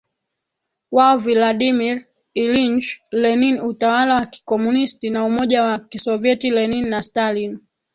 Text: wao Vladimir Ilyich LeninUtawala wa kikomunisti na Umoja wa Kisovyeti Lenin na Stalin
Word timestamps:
wao 0.91 1.17
Vladimir 1.17 2.05
Ilyich 2.33 3.01
LeninUtawala 3.11 4.15
wa 4.15 4.25
kikomunisti 4.25 5.09
na 5.09 5.25
Umoja 5.25 5.63
wa 5.63 5.79
Kisovyeti 5.79 6.49
Lenin 6.49 6.89
na 6.89 7.01
Stalin 7.01 7.59